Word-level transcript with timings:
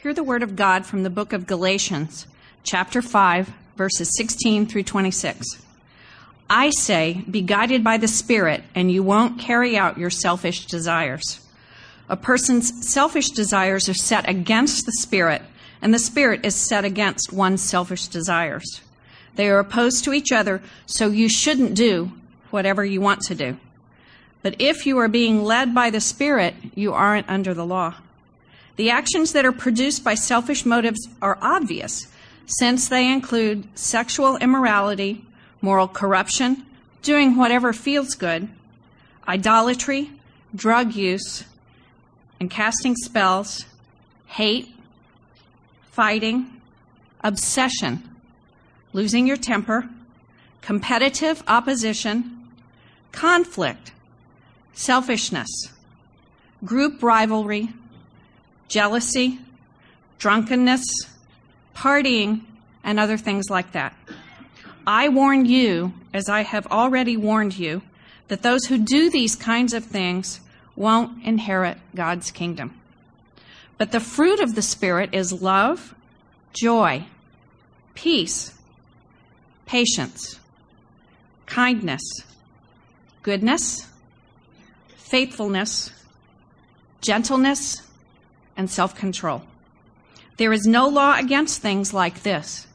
Hear 0.00 0.14
the 0.14 0.22
word 0.22 0.44
of 0.44 0.54
God 0.54 0.86
from 0.86 1.02
the 1.02 1.10
book 1.10 1.32
of 1.32 1.48
Galatians, 1.48 2.28
chapter 2.62 3.02
5, 3.02 3.52
verses 3.74 4.16
16 4.16 4.66
through 4.66 4.84
26. 4.84 5.60
I 6.48 6.70
say, 6.70 7.24
be 7.28 7.40
guided 7.40 7.82
by 7.82 7.96
the 7.96 8.06
Spirit, 8.06 8.62
and 8.76 8.92
you 8.92 9.02
won't 9.02 9.40
carry 9.40 9.76
out 9.76 9.98
your 9.98 10.08
selfish 10.08 10.66
desires. 10.66 11.40
A 12.08 12.16
person's 12.16 12.88
selfish 12.88 13.30
desires 13.30 13.88
are 13.88 13.94
set 13.94 14.28
against 14.28 14.86
the 14.86 14.92
Spirit, 15.00 15.42
and 15.82 15.92
the 15.92 15.98
Spirit 15.98 16.46
is 16.46 16.54
set 16.54 16.84
against 16.84 17.32
one's 17.32 17.60
selfish 17.60 18.06
desires. 18.06 18.82
They 19.34 19.50
are 19.50 19.58
opposed 19.58 20.04
to 20.04 20.12
each 20.12 20.30
other, 20.30 20.62
so 20.86 21.08
you 21.08 21.28
shouldn't 21.28 21.74
do 21.74 22.12
whatever 22.50 22.84
you 22.84 23.00
want 23.00 23.22
to 23.22 23.34
do. 23.34 23.58
But 24.42 24.60
if 24.60 24.86
you 24.86 24.96
are 24.98 25.08
being 25.08 25.42
led 25.42 25.74
by 25.74 25.90
the 25.90 26.00
Spirit, 26.00 26.54
you 26.76 26.92
aren't 26.92 27.28
under 27.28 27.52
the 27.52 27.66
law. 27.66 27.96
The 28.78 28.90
actions 28.90 29.32
that 29.32 29.44
are 29.44 29.50
produced 29.50 30.04
by 30.04 30.14
selfish 30.14 30.64
motives 30.64 31.08
are 31.20 31.36
obvious, 31.42 32.06
since 32.46 32.88
they 32.88 33.12
include 33.12 33.66
sexual 33.76 34.36
immorality, 34.36 35.24
moral 35.60 35.88
corruption, 35.88 36.64
doing 37.02 37.34
whatever 37.34 37.72
feels 37.72 38.14
good, 38.14 38.48
idolatry, 39.26 40.12
drug 40.54 40.94
use, 40.94 41.42
and 42.38 42.48
casting 42.48 42.94
spells, 42.94 43.64
hate, 44.26 44.72
fighting, 45.90 46.46
obsession, 47.24 48.08
losing 48.92 49.26
your 49.26 49.36
temper, 49.36 49.88
competitive 50.62 51.42
opposition, 51.48 52.46
conflict, 53.10 53.90
selfishness, 54.72 55.72
group 56.64 57.02
rivalry, 57.02 57.70
jealousy, 58.68 59.38
drunkenness, 60.18 60.84
partying, 61.74 62.42
and 62.84 63.00
other 63.00 63.16
things 63.16 63.50
like 63.50 63.72
that. 63.72 63.94
I 64.86 65.08
warn 65.08 65.44
you, 65.44 65.92
as 66.14 66.28
I 66.28 66.42
have 66.42 66.66
already 66.68 67.16
warned 67.16 67.58
you, 67.58 67.82
that 68.28 68.42
those 68.42 68.66
who 68.66 68.78
do 68.78 69.10
these 69.10 69.36
kinds 69.36 69.74
of 69.74 69.84
things 69.84 70.40
won't 70.76 71.24
inherit 71.24 71.78
God's 71.94 72.30
kingdom. 72.30 72.78
But 73.76 73.92
the 73.92 74.00
fruit 74.00 74.40
of 74.40 74.54
the 74.54 74.62
Spirit 74.62 75.10
is 75.12 75.42
love, 75.42 75.94
joy, 76.52 77.04
peace, 77.94 78.54
patience, 79.66 80.38
kindness, 81.46 82.02
goodness, 83.22 83.86
faithfulness, 84.96 85.90
gentleness, 87.00 87.82
and 88.58 88.68
self 88.68 88.94
control. 88.94 89.42
There 90.36 90.52
is 90.52 90.66
no 90.66 90.86
law 90.86 91.16
against 91.16 91.62
things 91.62 91.94
like 91.94 92.22
this. 92.22 92.66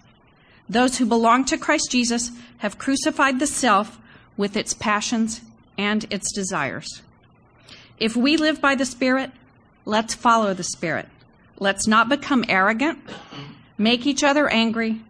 Those 0.67 0.97
who 0.97 1.05
belong 1.05 1.45
to 1.45 1.57
Christ 1.57 1.91
Jesus 1.91 2.31
have 2.59 2.79
crucified 2.79 3.39
the 3.39 3.45
self 3.45 3.99
with 4.35 4.57
its 4.57 4.73
passions 4.73 5.41
and 5.77 6.05
its 6.09 6.33
desires. 6.33 7.01
If 7.99 8.15
we 8.15 8.37
live 8.37 8.59
by 8.59 8.75
the 8.75 8.85
Spirit, 8.85 9.31
let's 9.85 10.15
follow 10.15 10.53
the 10.53 10.63
Spirit. 10.63 11.07
Let's 11.59 11.85
not 11.85 12.09
become 12.09 12.43
arrogant, 12.49 12.99
make 13.77 14.07
each 14.07 14.23
other 14.23 14.47
angry, 14.47 15.01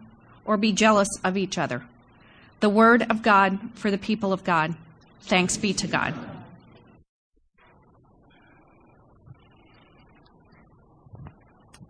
or 0.44 0.56
be 0.56 0.72
jealous 0.72 1.08
of 1.22 1.36
each 1.36 1.56
other. 1.56 1.84
The 2.60 2.68
Word 2.68 3.06
of 3.10 3.22
God 3.22 3.58
for 3.74 3.90
the 3.90 3.98
people 3.98 4.32
of 4.32 4.44
God. 4.44 4.74
Thanks 5.22 5.56
be 5.56 5.72
to 5.74 5.86
God. 5.86 6.14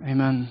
Amen. 0.06 0.50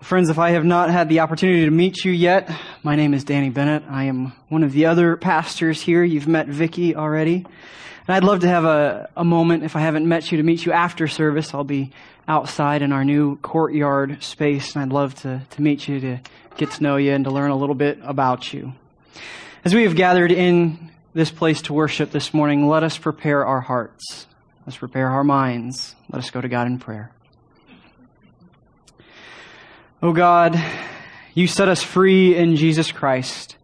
Friends, 0.00 0.28
if 0.28 0.40
I 0.40 0.50
have 0.50 0.64
not 0.64 0.90
had 0.90 1.08
the 1.08 1.20
opportunity 1.20 1.64
to 1.66 1.70
meet 1.70 2.04
you 2.04 2.10
yet, 2.10 2.50
my 2.82 2.96
name 2.96 3.14
is 3.14 3.22
Danny 3.22 3.48
Bennett. 3.48 3.84
I 3.88 4.04
am 4.04 4.32
one 4.48 4.64
of 4.64 4.72
the 4.72 4.86
other 4.86 5.16
pastors 5.16 5.80
here. 5.80 6.02
You've 6.02 6.26
met 6.26 6.48
Vicky 6.48 6.96
already. 6.96 7.36
And 7.36 8.16
I'd 8.16 8.24
love 8.24 8.40
to 8.40 8.48
have 8.48 8.64
a, 8.64 9.08
a 9.16 9.22
moment, 9.22 9.62
if 9.62 9.76
I 9.76 9.80
haven't 9.82 10.08
met 10.08 10.32
you, 10.32 10.38
to 10.38 10.42
meet 10.42 10.66
you 10.66 10.72
after 10.72 11.06
service. 11.06 11.54
I'll 11.54 11.62
be 11.62 11.92
outside 12.26 12.82
in 12.82 12.90
our 12.90 13.04
new 13.04 13.36
courtyard 13.36 14.20
space, 14.24 14.74
and 14.74 14.82
I'd 14.82 14.92
love 14.92 15.14
to, 15.22 15.42
to 15.48 15.62
meet 15.62 15.86
you, 15.86 16.00
to 16.00 16.18
get 16.56 16.72
to 16.72 16.82
know 16.82 16.96
you, 16.96 17.12
and 17.12 17.24
to 17.24 17.30
learn 17.30 17.52
a 17.52 17.56
little 17.56 17.76
bit 17.76 18.00
about 18.02 18.52
you. 18.52 18.72
As 19.64 19.72
we 19.72 19.84
have 19.84 19.94
gathered 19.94 20.32
in 20.32 20.90
this 21.14 21.30
place 21.30 21.62
to 21.62 21.72
worship 21.72 22.10
this 22.10 22.34
morning, 22.34 22.66
let 22.66 22.82
us 22.82 22.98
prepare 22.98 23.46
our 23.46 23.60
hearts. 23.60 24.26
Let's 24.64 24.78
prepare 24.78 25.08
our 25.08 25.24
minds. 25.24 25.96
Let 26.08 26.20
us 26.20 26.30
go 26.30 26.40
to 26.40 26.48
God 26.48 26.68
in 26.68 26.78
prayer. 26.78 27.10
Oh 30.00 30.12
God, 30.12 30.60
you 31.34 31.48
set 31.48 31.68
us 31.68 31.82
free 31.82 32.36
in 32.36 32.54
Jesus 32.54 32.92
Christ 32.92 33.56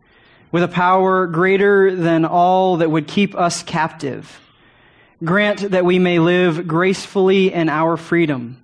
with 0.50 0.64
a 0.64 0.68
power 0.68 1.28
greater 1.28 1.94
than 1.94 2.24
all 2.24 2.78
that 2.78 2.90
would 2.90 3.06
keep 3.06 3.36
us 3.36 3.62
captive. 3.62 4.40
Grant 5.22 5.70
that 5.70 5.84
we 5.84 6.00
may 6.00 6.18
live 6.18 6.66
gracefully 6.66 7.52
in 7.52 7.68
our 7.68 7.96
freedom 7.96 8.60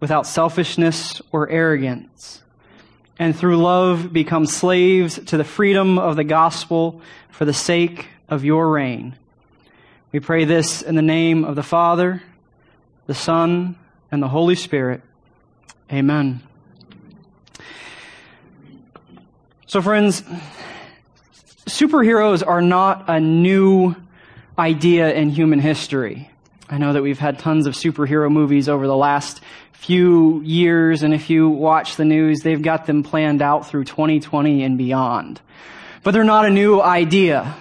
without 0.00 0.26
selfishness 0.26 1.20
or 1.30 1.48
arrogance, 1.48 2.42
and 3.18 3.36
through 3.36 3.58
love 3.58 4.12
become 4.12 4.46
slaves 4.46 5.20
to 5.26 5.36
the 5.36 5.44
freedom 5.44 5.98
of 5.98 6.16
the 6.16 6.24
gospel 6.24 7.00
for 7.28 7.44
the 7.44 7.52
sake 7.52 8.08
of 8.28 8.44
your 8.44 8.70
reign. 8.70 9.14
We 10.12 10.18
pray 10.18 10.44
this 10.44 10.82
in 10.82 10.96
the 10.96 11.02
name 11.02 11.44
of 11.44 11.54
the 11.54 11.62
Father, 11.62 12.20
the 13.06 13.14
Son, 13.14 13.76
and 14.10 14.20
the 14.20 14.26
Holy 14.26 14.56
Spirit. 14.56 15.02
Amen. 15.92 16.42
So, 19.66 19.80
friends, 19.80 20.24
superheroes 21.66 22.44
are 22.44 22.60
not 22.60 23.04
a 23.08 23.20
new 23.20 23.94
idea 24.58 25.14
in 25.14 25.30
human 25.30 25.60
history. 25.60 26.28
I 26.68 26.78
know 26.78 26.92
that 26.92 27.02
we've 27.02 27.20
had 27.20 27.38
tons 27.38 27.68
of 27.68 27.74
superhero 27.74 28.28
movies 28.28 28.68
over 28.68 28.88
the 28.88 28.96
last 28.96 29.40
few 29.70 30.40
years, 30.40 31.04
and 31.04 31.14
if 31.14 31.30
you 31.30 31.48
watch 31.48 31.94
the 31.94 32.04
news, 32.04 32.40
they've 32.40 32.60
got 32.60 32.84
them 32.84 33.04
planned 33.04 33.42
out 33.42 33.68
through 33.68 33.84
2020 33.84 34.64
and 34.64 34.76
beyond. 34.76 35.40
But 36.02 36.10
they're 36.10 36.24
not 36.24 36.46
a 36.46 36.50
new 36.50 36.80
idea. 36.80 37.54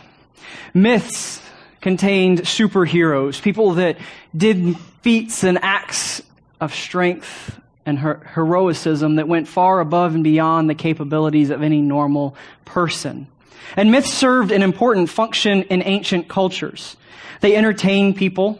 Myths 0.74 1.40
contained 1.82 2.42
superheroes, 2.42 3.42
people 3.42 3.74
that 3.76 3.98
did 4.36 4.78
feats 5.02 5.44
and 5.44 5.60
acts 5.62 6.22
of 6.60 6.74
strength 6.74 7.60
and 7.86 8.00
her- 8.00 8.22
heroicism 8.36 9.16
that 9.16 9.28
went 9.28 9.48
far 9.48 9.80
above 9.80 10.14
and 10.14 10.24
beyond 10.24 10.70
the 10.70 10.76
capabilities 10.76 11.50
of 11.50 11.64
any 11.64 11.82
normal 11.82 12.36
person. 12.66 13.28
And 13.76 13.92
myths 13.92 14.14
served 14.14 14.52
an 14.52 14.62
important 14.62 15.10
function 15.10 15.64
in 15.64 15.82
ancient 15.84 16.28
cultures. 16.28 16.98
They 17.42 17.56
entertained 17.56 18.16
people. 18.18 18.60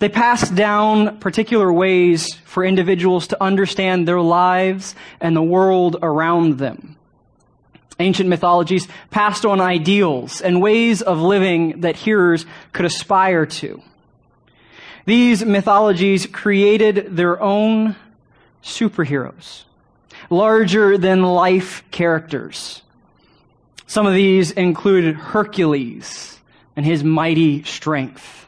They 0.00 0.08
passed 0.08 0.54
down 0.54 1.18
particular 1.18 1.72
ways 1.72 2.34
for 2.44 2.64
individuals 2.64 3.28
to 3.28 3.42
understand 3.42 4.06
their 4.06 4.20
lives 4.20 4.94
and 5.20 5.34
the 5.34 5.42
world 5.42 5.96
around 6.02 6.58
them. 6.58 6.97
Ancient 7.98 8.28
mythologies 8.28 8.86
passed 9.10 9.44
on 9.44 9.60
ideals 9.60 10.40
and 10.40 10.62
ways 10.62 11.02
of 11.02 11.18
living 11.18 11.80
that 11.80 11.96
hearers 11.96 12.46
could 12.72 12.84
aspire 12.84 13.44
to. 13.46 13.82
These 15.04 15.44
mythologies 15.44 16.26
created 16.26 17.16
their 17.16 17.40
own 17.40 17.96
superheroes, 18.62 19.64
larger 20.30 20.98
than 20.98 21.22
life 21.22 21.82
characters. 21.90 22.82
Some 23.86 24.06
of 24.06 24.14
these 24.14 24.50
included 24.50 25.16
Hercules 25.16 26.38
and 26.76 26.84
his 26.84 27.02
mighty 27.02 27.64
strength, 27.64 28.46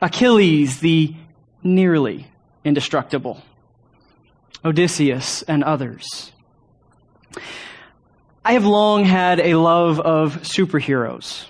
Achilles, 0.00 0.80
the 0.80 1.14
nearly 1.62 2.26
indestructible, 2.64 3.42
Odysseus, 4.64 5.42
and 5.42 5.62
others. 5.62 6.32
I 8.42 8.54
have 8.54 8.64
long 8.64 9.04
had 9.04 9.38
a 9.38 9.54
love 9.56 10.00
of 10.00 10.38
superheroes. 10.38 11.44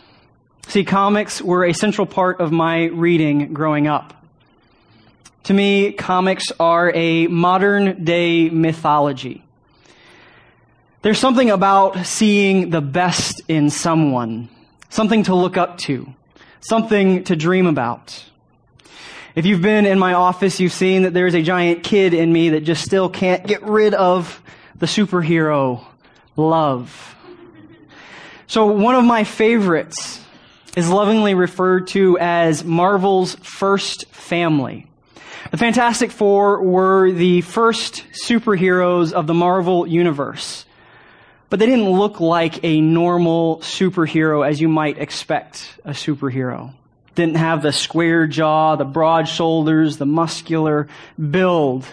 See, 0.67 0.83
comics 0.83 1.41
were 1.41 1.65
a 1.65 1.73
central 1.73 2.05
part 2.05 2.41
of 2.41 2.51
my 2.51 2.87
reading 2.87 3.53
growing 3.53 3.87
up. 3.87 4.27
To 5.45 5.55
me, 5.55 5.93
comics 5.93 6.51
are 6.59 6.91
a 6.93 7.29
modern 7.29 8.03
day 8.03 8.51
mythology. 8.51 9.45
There's 11.03 11.19
something 11.19 11.49
about 11.49 12.05
seeing 12.07 12.71
the 12.71 12.81
best 12.81 13.41
in 13.47 13.71
someone, 13.71 14.49
something 14.89 15.23
to 15.25 15.35
look 15.37 15.57
up 15.57 15.79
to, 15.79 16.13
something 16.61 17.23
to 17.25 17.37
dream 17.37 17.69
about. 17.69 18.25
If 19.37 19.47
you've 19.47 19.63
been 19.63 19.87
in 19.87 20.01
my 20.01 20.15
office, 20.15 20.59
you've 20.59 20.73
seen 20.73 21.03
that 21.03 21.15
there's 21.15 21.35
a 21.35 21.43
giant 21.43 21.85
kid 21.85 22.15
in 22.15 22.33
me 22.33 22.49
that 22.51 22.63
just 22.63 22.85
still 22.85 23.09
can't 23.09 23.47
get 23.47 23.63
rid 23.63 23.95
of 23.95 24.43
the 24.75 24.87
superhero 24.87 25.87
love. 26.49 27.17
So 28.47 28.67
one 28.67 28.95
of 28.95 29.05
my 29.05 29.25
favorites 29.25 30.21
is 30.77 30.89
lovingly 30.89 31.35
referred 31.35 31.89
to 31.89 32.19
as 32.19 32.65
Marvel's 32.65 33.35
first 33.37 34.07
family. 34.07 34.87
The 35.51 35.57
Fantastic 35.57 36.11
Four 36.11 36.63
were 36.63 37.11
the 37.11 37.41
first 37.41 38.05
superheroes 38.13 39.13
of 39.13 39.27
the 39.27 39.35
Marvel 39.35 39.87
Universe. 39.87 40.65
But 41.49 41.59
they 41.59 41.67
didn't 41.67 41.91
look 41.91 42.21
like 42.21 42.63
a 42.65 42.81
normal 42.81 43.59
superhero 43.59 44.49
as 44.49 44.61
you 44.61 44.69
might 44.69 44.99
expect 44.99 45.79
a 45.85 45.91
superhero. 45.91 46.73
Didn't 47.17 47.37
have 47.37 47.63
the 47.63 47.73
square 47.73 48.29
jaw, 48.29 48.77
the 48.77 48.85
broad 48.85 49.29
shoulders, 49.29 49.97
the 49.97 50.07
muscular 50.07 50.87
build. 51.19 51.85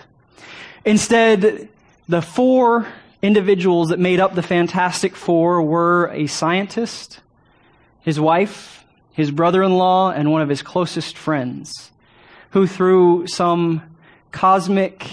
Instead, 0.85 1.69
the 2.07 2.21
four 2.21 2.87
individuals 3.27 3.89
that 3.89 3.99
made 3.99 4.21
up 4.21 4.35
the 4.35 4.41
Fantastic 4.41 5.13
Four 5.13 5.61
were 5.61 6.09
a 6.13 6.27
scientist, 6.27 7.19
his 7.99 8.17
wife, 8.19 8.85
his 9.11 9.31
brother-in-law, 9.31 10.11
and 10.11 10.31
one 10.31 10.41
of 10.41 10.47
his 10.47 10.61
closest 10.61 11.17
friends, 11.17 11.91
who 12.51 12.65
through 12.65 13.27
some 13.27 13.81
cosmic 14.31 15.05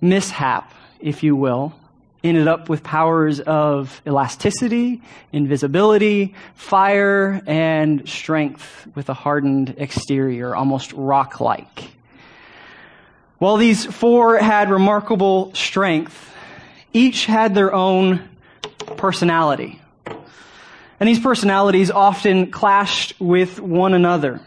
mishap, 0.00 0.72
if 1.00 1.24
you 1.24 1.34
will, 1.34 1.74
ended 2.22 2.46
up 2.46 2.68
with 2.68 2.84
powers 2.84 3.40
of 3.40 4.00
elasticity, 4.06 5.02
invisibility, 5.32 6.34
fire, 6.54 7.42
and 7.46 8.08
strength 8.08 8.86
with 8.94 9.08
a 9.08 9.14
hardened 9.14 9.74
exterior, 9.76 10.54
almost 10.54 10.92
rock-like. 10.92 11.90
While 13.38 13.56
these 13.56 13.86
four 13.86 14.38
had 14.38 14.70
remarkable 14.70 15.52
strength, 15.54 16.28
each 16.92 17.26
had 17.26 17.54
their 17.54 17.72
own 17.72 18.28
personality. 18.96 19.80
And 20.98 21.08
these 21.08 21.20
personalities 21.20 21.90
often 21.90 22.50
clashed 22.50 23.18
with 23.18 23.58
one 23.58 23.94
another. 23.94 24.40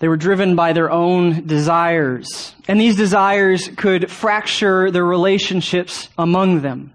They 0.00 0.08
were 0.08 0.16
driven 0.16 0.56
by 0.56 0.72
their 0.72 0.90
own 0.90 1.46
desires. 1.46 2.56
And 2.66 2.80
these 2.80 2.96
desires 2.96 3.68
could 3.76 4.10
fracture 4.10 4.90
their 4.90 5.04
relationships 5.04 6.08
among 6.18 6.62
them. 6.62 6.92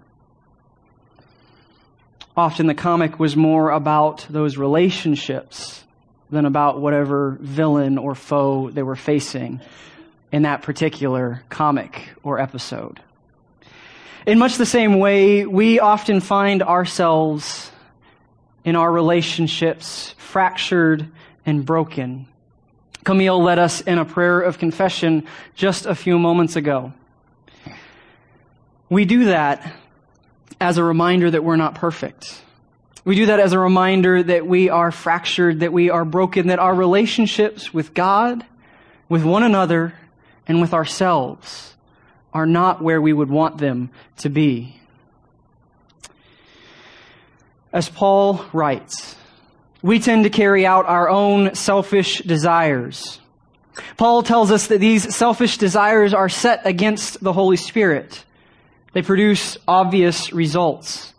Often 2.36 2.66
the 2.66 2.74
comic 2.74 3.18
was 3.18 3.34
more 3.34 3.70
about 3.70 4.26
those 4.28 4.58
relationships 4.58 5.82
than 6.30 6.44
about 6.44 6.80
whatever 6.80 7.38
villain 7.40 7.96
or 7.96 8.14
foe 8.14 8.68
they 8.68 8.82
were 8.82 8.94
facing 8.94 9.62
in 10.30 10.42
that 10.42 10.60
particular 10.60 11.42
comic 11.48 12.10
or 12.22 12.38
episode. 12.38 13.00
In 14.28 14.38
much 14.38 14.58
the 14.58 14.66
same 14.66 14.98
way, 14.98 15.46
we 15.46 15.80
often 15.80 16.20
find 16.20 16.62
ourselves 16.62 17.72
in 18.62 18.76
our 18.76 18.92
relationships 18.92 20.14
fractured 20.18 21.08
and 21.46 21.64
broken 21.64 22.26
Camille 23.04 23.42
led 23.42 23.58
us 23.58 23.80
in 23.80 23.96
a 23.96 24.04
prayer 24.04 24.38
of 24.38 24.58
confession 24.58 25.26
just 25.54 25.86
a 25.86 25.94
few 25.94 26.18
moments 26.18 26.56
ago. 26.56 26.92
We 28.90 29.06
do 29.06 29.24
that 29.24 29.72
as 30.60 30.76
a 30.76 30.84
reminder 30.84 31.30
that 31.30 31.42
we're 31.42 31.56
not 31.56 31.74
perfect. 31.76 32.42
We 33.06 33.16
do 33.16 33.24
that 33.26 33.40
as 33.40 33.54
a 33.54 33.58
reminder 33.58 34.22
that 34.22 34.46
we 34.46 34.68
are 34.68 34.90
fractured, 34.90 35.60
that 35.60 35.72
we 35.72 35.88
are 35.88 36.04
broken, 36.04 36.48
that 36.48 36.58
our 36.58 36.74
relationships 36.74 37.72
with 37.72 37.94
God, 37.94 38.44
with 39.08 39.24
one 39.24 39.42
another, 39.42 39.94
and 40.46 40.60
with 40.60 40.74
ourselves 40.74 41.76
are 42.32 42.46
not 42.46 42.82
where 42.82 43.00
we 43.00 43.12
would 43.12 43.30
want 43.30 43.58
them 43.58 43.90
to 44.18 44.28
be. 44.28 44.76
As 47.72 47.88
Paul 47.88 48.44
writes, 48.52 49.16
we 49.82 50.00
tend 50.00 50.24
to 50.24 50.30
carry 50.30 50.66
out 50.66 50.86
our 50.86 51.08
own 51.08 51.54
selfish 51.54 52.18
desires. 52.18 53.20
Paul 53.96 54.22
tells 54.22 54.50
us 54.50 54.68
that 54.68 54.80
these 54.80 55.14
selfish 55.14 55.58
desires 55.58 56.14
are 56.14 56.28
set 56.28 56.66
against 56.66 57.22
the 57.22 57.32
Holy 57.32 57.56
Spirit. 57.56 58.24
They 58.92 59.02
produce 59.02 59.56
obvious 59.68 60.32
results. 60.32 61.12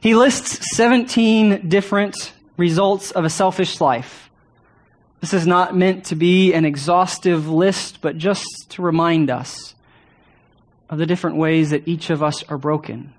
He 0.00 0.14
lists 0.14 0.76
17 0.76 1.68
different 1.68 2.32
results 2.56 3.10
of 3.12 3.24
a 3.24 3.30
selfish 3.30 3.80
life. 3.80 4.30
This 5.20 5.32
is 5.32 5.46
not 5.46 5.74
meant 5.74 6.06
to 6.06 6.16
be 6.16 6.52
an 6.52 6.66
exhaustive 6.66 7.48
list, 7.48 8.02
but 8.02 8.18
just 8.18 8.68
to 8.70 8.82
remind 8.82 9.30
us 9.30 9.73
of 10.88 10.98
the 10.98 11.06
different 11.06 11.36
ways 11.36 11.70
that 11.70 11.88
each 11.88 12.10
of 12.10 12.22
us 12.22 12.42
are 12.44 12.58
broken. 12.58 13.14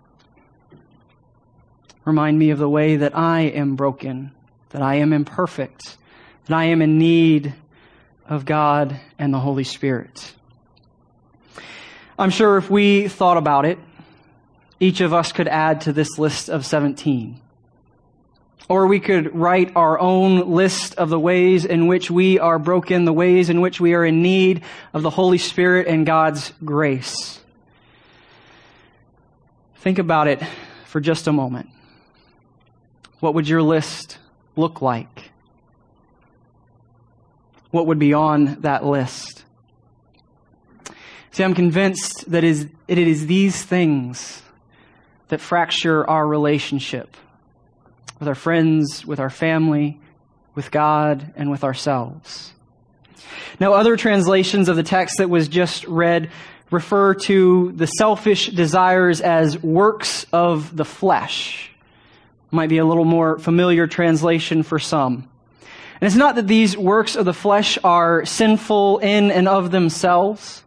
Remind 2.06 2.38
me 2.38 2.52
of 2.52 2.60
the 2.60 2.70
way 2.70 2.98
that 2.98 3.18
I 3.18 3.42
am 3.42 3.76
broken, 3.76 4.32
that 4.70 4.82
I 4.82 4.96
am 4.96 5.12
imperfect, 5.12 5.98
that 6.46 6.56
I 6.56 6.66
am 6.66 6.82
in 6.82 7.00
need 7.00 7.54
of 8.28 8.46
God 8.46 9.00
and 9.18 9.34
the 9.34 9.40
Holy 9.40 9.64
Spirit. 9.64 10.34
I'm 12.18 12.30
sure 12.30 12.58
if 12.58 12.70
we 12.70 13.08
thought 13.08 13.38
about 13.38 13.66
it, 13.66 13.80
each 14.80 15.02
of 15.02 15.14
us 15.14 15.32
could 15.32 15.48
add 15.48 15.82
to 15.82 15.94
this 15.94 16.20
list 16.20 16.50
of 16.50 16.66
17. 16.66 17.42
Or 18.68 18.88
we 18.88 19.00
could 19.00 19.36
write 19.36 19.76
our 19.76 20.00
own 20.00 20.52
list 20.52 20.96
of 20.96 21.10
the 21.10 21.20
ways 21.20 21.66
in 21.66 21.88
which 21.88 22.10
we 22.10 22.40
are 22.40 22.58
broken, 22.58 23.06
the 23.06 23.14
ways 23.14 23.50
in 23.50 23.62
which 23.62 23.80
we 23.80 23.94
are 23.94 24.06
in 24.06 24.22
need 24.22 24.62
of 24.94 25.02
the 25.02 25.10
Holy 25.10 25.38
Spirit 25.38 25.88
and 25.88 26.06
God's 26.06 26.52
grace. 26.64 27.40
Think 29.86 30.00
about 30.00 30.28
it 30.28 30.42
for 30.88 31.00
just 31.00 31.28
a 31.28 31.32
moment. 31.32 31.70
What 33.20 33.36
would 33.36 33.48
your 33.48 33.62
list 33.62 34.18
look 34.56 34.82
like? 34.82 35.30
What 37.70 37.86
would 37.86 38.00
be 38.00 38.12
on 38.12 38.62
that 38.62 38.84
list? 38.84 39.46
See, 41.30 41.44
I'm 41.44 41.54
convinced 41.54 42.32
that 42.32 42.44
it 42.44 42.68
is 42.88 43.28
these 43.28 43.62
things 43.62 44.42
that 45.28 45.40
fracture 45.40 46.10
our 46.10 46.26
relationship 46.26 47.16
with 48.18 48.28
our 48.28 48.34
friends, 48.34 49.06
with 49.06 49.20
our 49.20 49.30
family, 49.30 50.00
with 50.56 50.72
God, 50.72 51.32
and 51.36 51.52
with 51.52 51.64
ourselves. 51.64 52.54
Now, 53.60 53.74
other 53.74 53.98
translations 53.98 54.68
of 54.68 54.78
the 54.78 54.84
text 54.84 55.18
that 55.20 55.30
was 55.30 55.48
just 55.48 55.86
read 55.86 56.32
refer 56.72 57.14
to 57.14 57.72
the 57.74 57.86
selfish 57.86 58.48
desires 58.48 59.22
as 59.22 59.62
works 59.62 60.26
of 60.34 60.76
the 60.76 60.86
flesh 60.86 61.72
might 62.52 62.70
be 62.70 62.78
a 62.78 62.86
little 62.86 63.06
more 63.06 63.38
familiar 63.38 63.86
translation 63.86 64.64
for 64.64 64.80
some. 64.80 65.30
And 66.02 66.08
it's 66.08 66.16
not 66.16 66.36
that 66.36 66.48
these 66.48 66.78
works 66.78 67.16
of 67.16 67.26
the 67.26 67.34
flesh 67.34 67.78
are 67.84 68.26
sinful 68.26 69.00
in 69.00 69.32
and 69.32 69.48
of 69.48 69.72
themselves. 69.72 70.64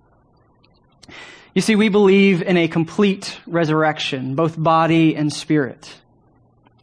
You 1.54 1.62
see, 1.62 1.76
we 1.76 1.88
believe 1.88 2.42
in 2.42 2.56
a 2.56 2.68
complete 2.68 3.38
resurrection, 3.46 4.34
both 4.34 4.60
body 4.62 5.16
and 5.16 5.32
spirit. 5.32 5.92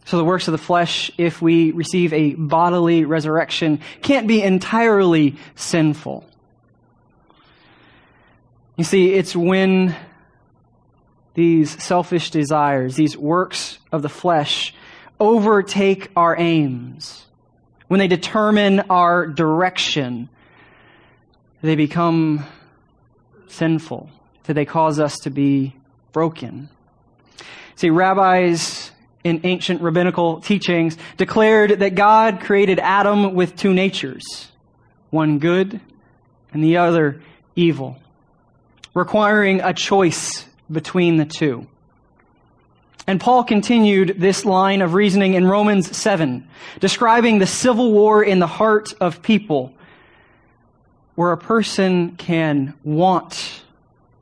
So 0.06 0.18
the 0.18 0.24
works 0.24 0.48
of 0.48 0.52
the 0.52 0.60
flesh, 0.60 1.10
if 1.18 1.42
we 1.42 1.72
receive 1.72 2.14
a 2.14 2.34
bodily 2.36 3.06
resurrection, 3.06 3.80
can't 4.02 4.28
be 4.28 4.44
entirely 4.44 5.38
sinful. 5.56 6.26
You 8.78 8.84
see, 8.84 9.14
it's 9.14 9.36
when 9.36 9.96
these 11.34 11.82
selfish 11.84 12.32
desires, 12.32 12.96
these 12.96 13.18
works 13.18 13.80
of 13.92 14.02
the 14.02 14.10
flesh, 14.10 14.74
overtake 15.20 16.12
our 16.16 16.38
aims, 16.38 17.26
when 17.88 18.00
they 18.00 18.08
determine 18.08 18.82
our 18.90 19.28
direction, 19.28 20.28
they 21.62 21.76
become 21.76 22.46
sinful, 23.48 24.10
that 24.44 24.54
they 24.54 24.66
cause 24.66 25.00
us 25.00 25.20
to 25.20 25.30
be 25.30 25.76
broken. 26.12 26.70
See, 27.76 27.90
rabbis 27.90 28.92
in 29.24 29.42
ancient 29.44 29.82
rabbinical 29.82 30.40
teachings 30.42 30.98
declared 31.18 31.80
that 31.80 31.96
God 31.96 32.42
created 32.42 32.80
Adam 32.80 33.34
with 33.34 33.56
two 33.56 33.74
natures, 33.74 34.24
one 35.10 35.40
good 35.40 35.80
and 36.54 36.64
the 36.64 36.78
other 36.78 37.22
evil, 37.56 37.98
requiring 38.96 39.62
a 39.62 39.74
choice 39.74 40.46
between 40.72 41.18
the 41.18 41.26
two. 41.26 41.68
And 43.06 43.22
Paul 43.22 43.44
continued 43.44 44.16
this 44.18 44.46
line 44.46 44.82
of 44.82 44.96
reasoning 44.96 45.36
in 45.36 45.46
Romans 45.46 45.96
7, 45.96 46.48
describing 46.80 47.38
the 47.38 47.46
civil 47.46 47.92
war 47.92 48.24
in 48.24 48.40
the 48.40 48.48
heart 48.48 48.94
of 49.00 49.22
people, 49.22 49.72
where 51.14 51.32
a 51.32 51.38
person 51.38 52.16
can 52.16 52.74
want 52.84 53.62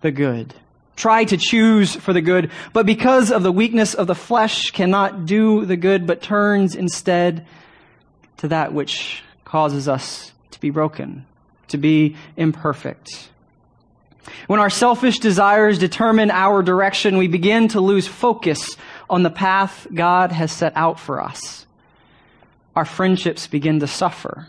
the 0.01 0.11
good, 0.11 0.53
try 0.97 1.23
to 1.23 1.37
choose 1.37 1.95
for 1.95 2.11
the 2.11 2.21
good, 2.21 2.51
but 2.73 2.85
because 2.85 3.31
of 3.31 3.41
the 3.41 3.53
weakness 3.53 3.93
of 3.93 4.07
the 4.07 4.15
flesh 4.15 4.71
cannot 4.71 5.25
do 5.25 5.65
the 5.65 5.77
good, 5.77 6.05
but 6.05 6.21
turns 6.21 6.75
instead 6.75 7.45
to 8.37 8.49
that 8.49 8.73
which 8.73 9.23
causes 9.45 9.87
us 9.87 10.33
to 10.51 10.59
be 10.59 10.71
broken, 10.71 11.25
to 11.69 11.77
be 11.77 12.17
imperfect. 12.35 13.29
When 14.47 14.59
our 14.59 14.69
selfish 14.69 15.19
desires 15.19 15.77
determine 15.79 16.31
our 16.31 16.61
direction, 16.63 17.17
we 17.17 17.27
begin 17.27 17.67
to 17.69 17.81
lose 17.81 18.07
focus 18.07 18.75
on 19.09 19.23
the 19.23 19.29
path 19.29 19.87
God 19.93 20.31
has 20.31 20.51
set 20.51 20.73
out 20.75 20.99
for 20.99 21.21
us. 21.21 21.65
Our 22.75 22.85
friendships 22.85 23.47
begin 23.47 23.79
to 23.81 23.87
suffer. 23.87 24.47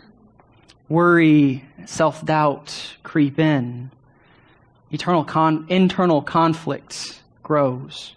Worry 0.89 1.63
self 1.85 2.25
doubt 2.25 2.95
creep 3.03 3.39
in. 3.39 3.91
Eternal 4.91 5.23
con- 5.23 5.65
internal 5.69 6.21
conflict 6.21 7.21
grows. 7.43 8.13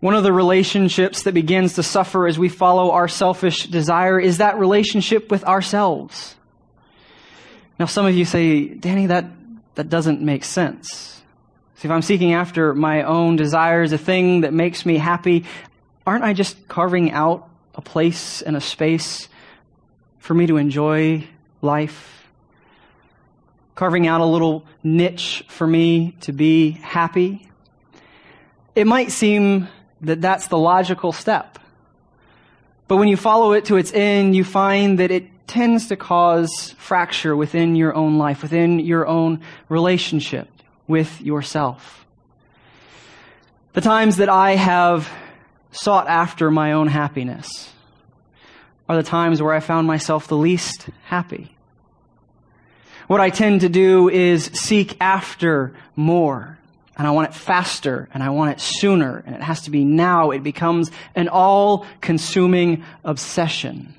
One 0.00 0.14
of 0.14 0.22
the 0.22 0.34
relationships 0.34 1.22
that 1.22 1.32
begins 1.32 1.74
to 1.74 1.82
suffer 1.82 2.26
as 2.26 2.38
we 2.38 2.50
follow 2.50 2.90
our 2.90 3.08
selfish 3.08 3.68
desire 3.68 4.20
is 4.20 4.38
that 4.38 4.58
relationship 4.58 5.30
with 5.30 5.44
ourselves. 5.44 6.36
Now, 7.78 7.86
some 7.86 8.06
of 8.06 8.14
you 8.14 8.24
say, 8.24 8.66
Danny, 8.66 9.06
that, 9.06 9.26
that 9.74 9.88
doesn't 9.88 10.20
make 10.20 10.44
sense. 10.44 11.22
See, 11.76 11.88
if 11.88 11.90
I'm 11.90 12.02
seeking 12.02 12.32
after 12.32 12.72
my 12.72 13.02
own 13.02 13.36
desires, 13.36 13.92
a 13.92 13.98
thing 13.98 14.42
that 14.42 14.52
makes 14.52 14.86
me 14.86 14.96
happy, 14.96 15.44
aren't 16.06 16.22
I 16.22 16.32
just 16.32 16.68
carving 16.68 17.10
out 17.10 17.48
a 17.74 17.82
place 17.82 18.42
and 18.42 18.56
a 18.56 18.60
space 18.60 19.28
for 20.18 20.34
me 20.34 20.46
to 20.46 20.56
enjoy 20.56 21.26
life? 21.62 22.30
Carving 23.74 24.06
out 24.06 24.20
a 24.20 24.24
little 24.24 24.64
niche 24.84 25.44
for 25.48 25.66
me 25.66 26.16
to 26.20 26.32
be 26.32 26.70
happy? 26.70 27.50
It 28.76 28.86
might 28.86 29.10
seem 29.10 29.66
that 30.02 30.20
that's 30.20 30.46
the 30.46 30.58
logical 30.58 31.12
step. 31.12 31.58
But 32.86 32.98
when 32.98 33.08
you 33.08 33.16
follow 33.16 33.52
it 33.52 33.64
to 33.66 33.76
its 33.76 33.92
end, 33.92 34.36
you 34.36 34.44
find 34.44 35.00
that 35.00 35.10
it 35.10 35.33
tends 35.46 35.88
to 35.88 35.96
cause 35.96 36.74
fracture 36.78 37.36
within 37.36 37.76
your 37.76 37.94
own 37.94 38.18
life, 38.18 38.42
within 38.42 38.78
your 38.78 39.06
own 39.06 39.40
relationship 39.68 40.48
with 40.86 41.20
yourself. 41.20 42.06
The 43.72 43.80
times 43.80 44.16
that 44.16 44.28
I 44.28 44.52
have 44.52 45.10
sought 45.72 46.06
after 46.06 46.50
my 46.50 46.72
own 46.72 46.88
happiness 46.88 47.72
are 48.88 48.96
the 48.96 49.02
times 49.02 49.42
where 49.42 49.52
I 49.52 49.60
found 49.60 49.86
myself 49.86 50.28
the 50.28 50.36
least 50.36 50.88
happy. 51.04 51.56
What 53.06 53.20
I 53.20 53.30
tend 53.30 53.62
to 53.62 53.68
do 53.68 54.08
is 54.08 54.44
seek 54.44 54.96
after 55.00 55.74
more 55.96 56.58
and 56.96 57.06
I 57.06 57.10
want 57.10 57.30
it 57.30 57.34
faster 57.34 58.08
and 58.14 58.22
I 58.22 58.30
want 58.30 58.52
it 58.52 58.60
sooner 58.60 59.22
and 59.26 59.34
it 59.34 59.42
has 59.42 59.62
to 59.62 59.70
be 59.70 59.84
now. 59.84 60.30
It 60.30 60.42
becomes 60.42 60.90
an 61.14 61.28
all 61.28 61.86
consuming 62.00 62.84
obsession. 63.04 63.94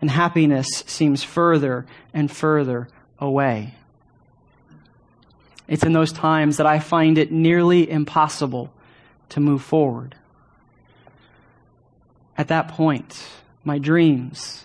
And 0.00 0.10
happiness 0.10 0.66
seems 0.86 1.22
further 1.22 1.86
and 2.14 2.30
further 2.30 2.88
away. 3.18 3.74
It's 5.68 5.84
in 5.84 5.92
those 5.92 6.12
times 6.12 6.56
that 6.56 6.66
I 6.66 6.78
find 6.78 7.18
it 7.18 7.30
nearly 7.30 7.88
impossible 7.88 8.72
to 9.30 9.40
move 9.40 9.62
forward. 9.62 10.16
At 12.36 12.48
that 12.48 12.68
point, 12.68 13.28
my 13.62 13.78
dreams, 13.78 14.64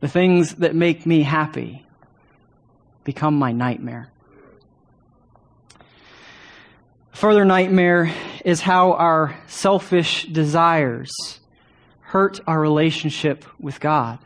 the 0.00 0.08
things 0.08 0.56
that 0.56 0.74
make 0.74 1.06
me 1.06 1.22
happy, 1.22 1.86
become 3.04 3.38
my 3.38 3.52
nightmare. 3.52 4.10
Further 7.12 7.46
nightmare 7.46 8.12
is 8.44 8.60
how 8.60 8.92
our 8.92 9.38
selfish 9.46 10.24
desires 10.24 11.40
hurt 12.00 12.40
our 12.46 12.60
relationship 12.60 13.44
with 13.58 13.80
God. 13.80 14.18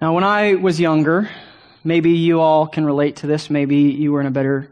Now, 0.00 0.14
when 0.14 0.24
I 0.24 0.54
was 0.54 0.80
younger, 0.80 1.28
maybe 1.84 2.12
you 2.12 2.40
all 2.40 2.66
can 2.66 2.86
relate 2.86 3.16
to 3.16 3.26
this. 3.26 3.50
Maybe 3.50 3.76
you 3.76 4.12
were 4.12 4.22
in 4.22 4.26
a 4.26 4.30
better, 4.30 4.70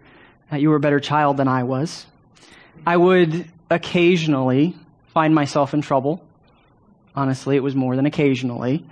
you 0.50 0.70
were 0.70 0.76
a 0.76 0.80
better 0.80 1.00
child 1.00 1.36
than 1.36 1.48
I 1.48 1.64
was. 1.64 2.06
I 2.86 2.96
would 2.96 3.44
occasionally 3.68 4.74
find 5.08 5.34
myself 5.34 5.74
in 5.74 5.82
trouble. 5.82 6.24
Honestly, 7.14 7.56
it 7.56 7.62
was 7.62 7.74
more 7.74 7.94
than 7.94 8.06
occasionally. 8.06 8.86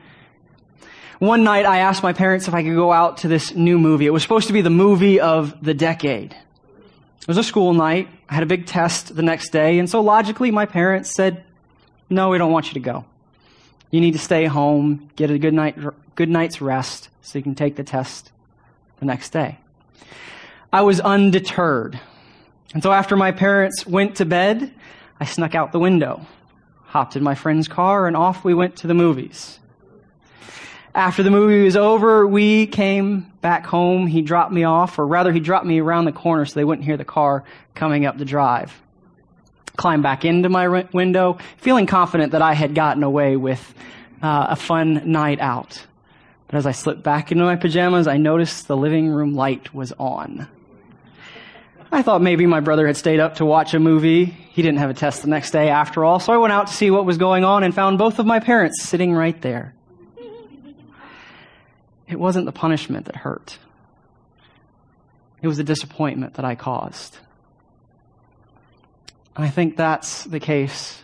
One 1.20 1.42
night 1.42 1.64
I 1.64 1.78
asked 1.78 2.02
my 2.02 2.12
parents 2.12 2.48
if 2.48 2.52
I 2.52 2.62
could 2.62 2.74
go 2.74 2.92
out 2.92 3.18
to 3.18 3.28
this 3.28 3.54
new 3.54 3.78
movie. 3.78 4.04
It 4.04 4.10
was 4.10 4.22
supposed 4.22 4.48
to 4.48 4.52
be 4.52 4.60
the 4.60 4.68
movie 4.68 5.20
of 5.20 5.64
the 5.64 5.72
decade. 5.72 6.32
It 6.32 7.28
was 7.28 7.38
a 7.38 7.42
school 7.42 7.72
night. 7.72 8.08
I 8.28 8.34
had 8.34 8.42
a 8.42 8.46
big 8.46 8.66
test 8.66 9.16
the 9.16 9.22
next 9.22 9.52
day, 9.52 9.78
and 9.78 9.88
so 9.88 10.02
logically, 10.02 10.50
my 10.50 10.66
parents 10.66 11.14
said, 11.14 11.44
No, 12.10 12.28
we 12.28 12.36
don't 12.36 12.52
want 12.52 12.66
you 12.66 12.74
to 12.74 12.80
go. 12.80 13.06
You 13.90 14.02
need 14.02 14.12
to 14.12 14.18
stay 14.18 14.44
home, 14.44 15.08
get 15.16 15.30
a 15.30 15.38
good, 15.38 15.54
night, 15.54 15.78
good 16.16 16.28
night's 16.28 16.60
rest, 16.60 17.10
so 17.22 17.38
you 17.38 17.42
can 17.42 17.54
take 17.54 17.76
the 17.76 17.84
test 17.84 18.32
the 18.98 19.06
next 19.06 19.30
day. 19.30 19.58
I 20.72 20.82
was 20.82 20.98
undeterred. 20.98 22.00
And 22.74 22.82
so 22.82 22.90
after 22.90 23.16
my 23.16 23.30
parents 23.30 23.86
went 23.86 24.16
to 24.16 24.24
bed, 24.24 24.72
I 25.20 25.24
snuck 25.24 25.54
out 25.54 25.72
the 25.72 25.78
window, 25.78 26.26
hopped 26.84 27.16
in 27.16 27.22
my 27.22 27.34
friend's 27.34 27.68
car, 27.68 28.06
and 28.06 28.16
off 28.16 28.44
we 28.44 28.54
went 28.54 28.76
to 28.78 28.86
the 28.86 28.94
movies. 28.94 29.60
After 30.94 31.22
the 31.22 31.30
movie 31.30 31.64
was 31.64 31.76
over, 31.76 32.26
we 32.26 32.66
came 32.66 33.30
back 33.42 33.66
home. 33.66 34.06
He 34.06 34.22
dropped 34.22 34.52
me 34.52 34.64
off, 34.64 34.98
or 34.98 35.06
rather, 35.06 35.30
he 35.30 35.40
dropped 35.40 35.66
me 35.66 35.78
around 35.78 36.06
the 36.06 36.12
corner 36.12 36.46
so 36.46 36.54
they 36.54 36.64
wouldn't 36.64 36.86
hear 36.86 36.96
the 36.96 37.04
car 37.04 37.44
coming 37.74 38.06
up 38.06 38.16
the 38.16 38.24
drive. 38.24 38.72
Climbed 39.76 40.02
back 40.02 40.24
into 40.24 40.48
my 40.48 40.66
window, 40.94 41.36
feeling 41.58 41.86
confident 41.86 42.32
that 42.32 42.40
I 42.40 42.54
had 42.54 42.74
gotten 42.74 43.02
away 43.02 43.36
with 43.36 43.74
uh, 44.22 44.46
a 44.50 44.56
fun 44.56 45.12
night 45.12 45.38
out. 45.38 45.84
But 46.48 46.58
as 46.58 46.66
I 46.66 46.72
slipped 46.72 47.02
back 47.02 47.32
into 47.32 47.44
my 47.44 47.56
pajamas, 47.56 48.06
I 48.06 48.16
noticed 48.18 48.68
the 48.68 48.76
living 48.76 49.08
room 49.08 49.34
light 49.34 49.74
was 49.74 49.92
on. 49.92 50.46
I 51.90 52.02
thought 52.02 52.20
maybe 52.20 52.46
my 52.46 52.60
brother 52.60 52.86
had 52.86 52.96
stayed 52.96 53.20
up 53.20 53.36
to 53.36 53.44
watch 53.44 53.74
a 53.74 53.78
movie. 53.78 54.24
He 54.24 54.62
didn't 54.62 54.78
have 54.78 54.90
a 54.90 54.94
test 54.94 55.22
the 55.22 55.28
next 55.28 55.50
day 55.50 55.68
after 55.68 56.04
all, 56.04 56.20
so 56.20 56.32
I 56.32 56.36
went 56.36 56.52
out 56.52 56.66
to 56.68 56.72
see 56.72 56.90
what 56.90 57.04
was 57.04 57.16
going 57.16 57.44
on 57.44 57.62
and 57.62 57.74
found 57.74 57.98
both 57.98 58.18
of 58.18 58.26
my 58.26 58.40
parents 58.40 58.82
sitting 58.82 59.12
right 59.12 59.40
there. 59.40 59.74
It 62.08 62.18
wasn't 62.18 62.46
the 62.46 62.52
punishment 62.52 63.06
that 63.06 63.16
hurt. 63.16 63.58
It 65.42 65.48
was 65.48 65.56
the 65.56 65.64
disappointment 65.64 66.34
that 66.34 66.44
I 66.44 66.54
caused. 66.54 67.18
And 69.34 69.44
I 69.44 69.48
think 69.48 69.76
that's 69.76 70.24
the 70.24 70.40
case 70.40 71.02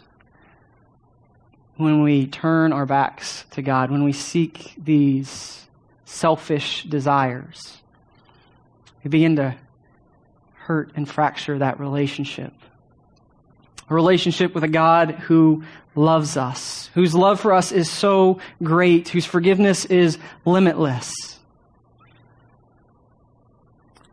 when 1.76 2.02
we 2.02 2.26
turn 2.26 2.72
our 2.72 2.86
backs 2.86 3.44
to 3.52 3.62
God, 3.62 3.90
when 3.90 4.04
we 4.04 4.12
seek 4.12 4.74
these 4.76 5.66
selfish 6.04 6.84
desires. 6.84 7.78
We 9.02 9.08
begin 9.08 9.36
to 9.36 9.56
hurt 10.54 10.92
and 10.94 11.08
fracture 11.08 11.58
that 11.58 11.80
relationship. 11.80 12.52
A 13.88 13.94
relationship 13.94 14.54
with 14.54 14.62
a 14.62 14.68
God 14.68 15.10
who 15.10 15.64
loves 15.94 16.36
us, 16.36 16.88
whose 16.94 17.14
love 17.14 17.40
for 17.40 17.52
us 17.52 17.72
is 17.72 17.90
so 17.90 18.38
great, 18.62 19.08
whose 19.08 19.26
forgiveness 19.26 19.84
is 19.86 20.18
limitless, 20.44 21.12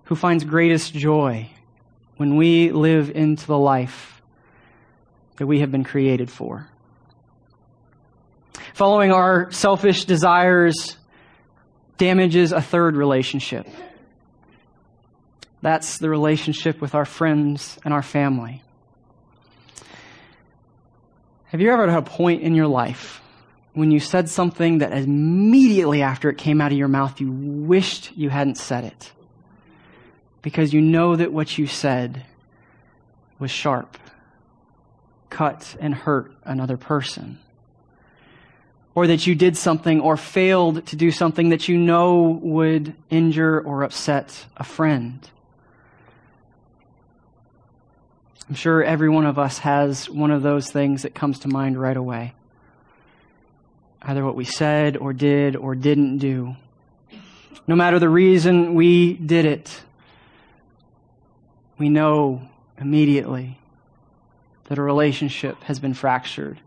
who 0.06 0.16
finds 0.16 0.44
greatest 0.44 0.94
joy 0.94 1.50
when 2.18 2.36
we 2.36 2.72
live 2.72 3.12
into 3.12 3.46
the 3.46 3.58
life 3.58 4.22
that 5.38 5.48
we 5.48 5.60
have 5.60 5.72
been 5.72 5.84
created 5.84 6.30
for. 6.30 6.68
Following 8.80 9.12
our 9.12 9.52
selfish 9.52 10.06
desires 10.06 10.96
damages 11.98 12.54
a 12.54 12.62
third 12.62 12.96
relationship. 12.96 13.68
That's 15.62 15.98
the 15.98 16.10
relationship 16.10 16.80
with 16.80 16.96
our 16.96 17.04
friends 17.04 17.78
and 17.84 17.94
our 17.94 18.02
family. 18.02 18.64
Have 21.48 21.60
you 21.60 21.70
ever 21.74 21.90
had 21.90 22.00
a 22.00 22.02
point 22.04 22.42
in 22.42 22.56
your 22.56 22.68
life 22.68 23.22
when 23.74 23.92
you 23.92 24.00
said 24.00 24.30
something 24.30 24.78
that 24.78 24.94
immediately 24.94 26.02
after 26.02 26.30
it 26.30 26.38
came 26.38 26.62
out 26.62 26.72
of 26.72 26.78
your 26.78 26.88
mouth, 26.88 27.20
you 27.20 27.34
wished 27.34 28.16
you 28.16 28.30
hadn't 28.30 28.56
said 28.56 28.86
it? 28.86 29.12
Because 30.42 30.72
you 30.72 30.80
know 30.80 31.18
that 31.18 31.34
what 31.34 31.58
you 31.58 31.68
said 31.68 32.26
was 33.40 33.52
sharp, 33.52 33.98
cut 35.30 35.76
and 35.82 35.94
hurt 35.94 36.32
another 36.46 36.78
person. 36.78 37.40
Or 39.00 39.08
that 39.08 39.26
you 39.26 39.34
did 39.34 39.56
something 39.56 40.02
or 40.02 40.18
failed 40.18 40.86
to 40.88 40.98
do 40.98 41.10
something 41.10 41.52
that 41.52 41.70
you 41.70 41.78
know 41.78 42.38
would 42.42 42.94
injure 43.10 43.62
or 43.62 43.84
upset 43.84 44.46
a 44.58 44.66
friend. 44.66 45.26
I'm 48.50 48.56
sure 48.56 48.84
every 48.84 49.08
one 49.08 49.26
of 49.26 49.40
us 49.40 49.60
has 49.60 50.10
one 50.10 50.32
of 50.32 50.44
those 50.44 50.70
things 50.70 51.04
that 51.04 51.16
comes 51.16 51.40
to 51.40 51.48
mind 51.48 51.80
right 51.80 51.96
away. 51.96 52.34
Either 54.02 54.26
what 54.26 54.36
we 54.36 54.44
said 54.44 54.98
or 54.98 55.14
did 55.14 55.56
or 55.56 55.76
didn't 55.76 56.18
do. 56.18 56.58
No 57.68 57.78
matter 57.78 58.00
the 58.00 58.10
reason 58.10 58.74
we 58.74 59.14
did 59.14 59.46
it, 59.46 59.82
we 61.78 61.88
know 61.88 62.42
immediately 62.78 63.60
that 64.66 64.78
a 64.78 64.82
relationship 64.82 65.64
has 65.64 65.80
been 65.80 65.94
fractured, 65.94 66.60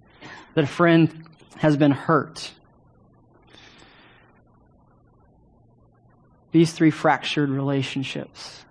that 0.54 0.64
a 0.64 0.66
friend 0.66 1.26
has 1.62 1.76
been 1.76 1.92
hurt. 1.92 2.50
These 6.50 6.72
three 6.72 6.90
fractured 6.90 7.50
relationships 7.50 8.64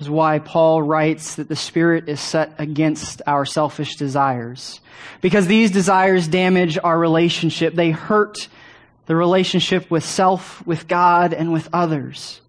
is 0.00 0.10
why 0.10 0.40
Paul 0.40 0.82
writes 0.82 1.36
that 1.36 1.48
the 1.48 1.54
Spirit 1.54 2.08
is 2.08 2.18
set 2.18 2.54
against 2.58 3.22
our 3.24 3.44
selfish 3.44 3.94
desires. 3.94 4.80
Because 5.20 5.46
these 5.46 5.70
desires 5.70 6.26
damage 6.26 6.76
our 6.82 6.98
relationship. 6.98 7.76
They 7.76 7.92
hurt 7.92 8.48
the 9.06 9.14
relationship 9.14 9.92
with 9.92 10.04
self, 10.04 10.66
with 10.66 10.88
God, 10.88 11.32
and 11.32 11.52
with 11.52 11.68
others. 11.72 12.40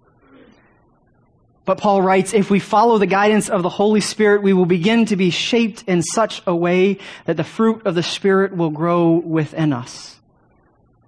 But 1.65 1.77
Paul 1.77 2.01
writes, 2.01 2.33
if 2.33 2.49
we 2.49 2.59
follow 2.59 2.97
the 2.97 3.05
guidance 3.05 3.49
of 3.49 3.63
the 3.63 3.69
Holy 3.69 4.01
Spirit, 4.01 4.43
we 4.43 4.51
will 4.51 4.65
begin 4.65 5.05
to 5.05 5.15
be 5.15 5.29
shaped 5.29 5.83
in 5.87 6.01
such 6.01 6.41
a 6.45 6.53
way 6.53 6.97
that 7.25 7.37
the 7.37 7.43
fruit 7.43 7.85
of 7.85 7.95
the 7.95 8.03
Spirit 8.03 8.55
will 8.55 8.69
grow 8.69 9.13
within 9.13 9.71
us. 9.71 10.19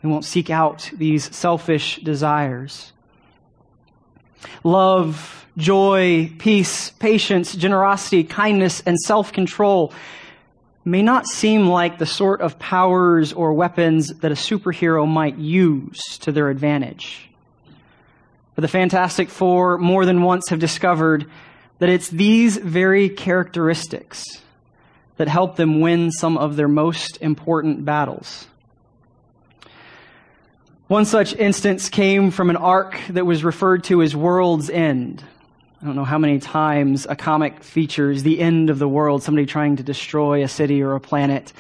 We 0.02 0.10
won't 0.10 0.24
seek 0.24 0.50
out 0.50 0.90
these 0.94 1.36
selfish 1.36 1.98
desires. 1.98 2.94
Love, 4.64 5.46
joy, 5.58 6.32
peace, 6.38 6.92
patience, 6.92 7.54
generosity, 7.56 8.24
kindness, 8.24 8.82
and 8.86 8.98
self-control 9.00 9.92
may 10.86 11.02
not 11.02 11.26
seem 11.26 11.68
like 11.68 11.98
the 11.98 12.06
sort 12.06 12.42
of 12.42 12.60
powers 12.60 13.34
or 13.34 13.54
weapons 13.54 14.10
that 14.20 14.32
a 14.32 14.36
superhero 14.36 15.08
might 15.08 15.38
use 15.38 16.00
to 16.20 16.32
their 16.32 16.50
advantage. 16.50 17.30
But 18.56 18.62
the 18.62 18.68
Fantastic 18.68 19.30
Four 19.30 19.78
more 19.78 20.06
than 20.06 20.22
once 20.22 20.50
have 20.50 20.60
discovered 20.60 21.30
that 21.80 21.90
it's 21.90 22.10
these 22.10 22.58
very 22.58 23.10
characteristics 23.10 24.24
that 25.18 25.28
help 25.28 25.56
them 25.56 25.82
win 25.82 26.12
some 26.12 26.38
of 26.38 26.56
their 26.56 26.68
most 26.68 27.18
important 27.22 27.86
battles. 27.86 28.48
One 30.88 31.06
such 31.06 31.34
instance 31.36 31.90
came 31.90 32.32
from 32.32 32.50
an 32.50 32.58
arc 32.58 33.00
that 33.10 33.26
was 33.26 33.44
referred 33.44 33.84
to 33.86 34.02
as 34.02 34.16
World's 34.16 34.70
End. 34.70 35.24
I 35.82 35.86
don't 35.86 35.96
know 35.96 36.06
how 36.06 36.18
many 36.18 36.40
times 36.40 37.06
a 37.10 37.16
comic 37.16 37.64
features 37.64 38.24
the 38.24 38.40
end 38.40 38.70
of 38.70 38.80
the 38.80 38.88
world, 38.88 39.24
somebody 39.24 39.46
trying 39.46 39.78
to 39.78 39.84
destroy 39.84 40.44
a 40.44 40.48
city 40.48 40.82
or 40.82 40.96
a 40.96 41.00
planet. 41.00 41.52